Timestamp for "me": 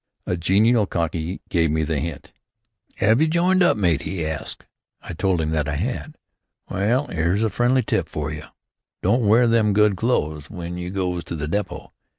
1.69-1.83